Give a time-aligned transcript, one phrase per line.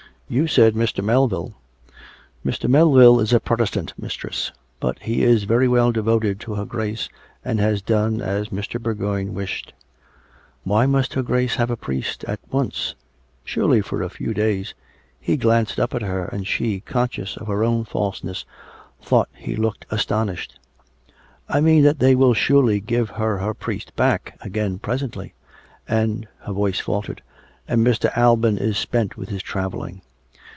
[0.41, 1.03] "You said Mr.
[1.03, 1.55] Melville.""
[2.45, 2.69] Mr.
[2.69, 7.09] Melville is a Protestant, mistress; but he is very well devoted to her Grace,
[7.43, 8.79] and has done as Mr.
[8.81, 9.73] Bourgoign wished.""
[10.63, 12.95] Why must her Grace have a priest at once?
[13.43, 14.73] Surely for a few days"
[15.25, 15.27] 336 COME RACK!
[15.27, 15.27] COME ROPE!
[15.27, 18.45] He glanced up at her, and she, conscious of her own falseness,
[19.01, 20.57] thought he looked astonished."
[21.49, 25.33] I mean that they will surely give her her priest back again presently;
[25.89, 27.21] and"— (her voice faltered)—
[27.67, 28.17] "and Mr.
[28.17, 29.99] Alban is spent with his tj avelling."